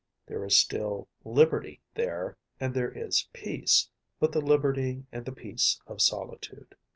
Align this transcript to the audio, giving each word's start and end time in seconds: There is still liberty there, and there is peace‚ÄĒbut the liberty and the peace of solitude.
There 0.25 0.43
is 0.43 0.57
still 0.57 1.07
liberty 1.23 1.79
there, 1.93 2.35
and 2.59 2.73
there 2.73 2.89
is 2.91 3.27
peace‚ÄĒbut 3.33 4.31
the 4.31 4.41
liberty 4.41 5.05
and 5.11 5.25
the 5.25 5.31
peace 5.31 5.79
of 5.85 6.01
solitude. 6.01 6.73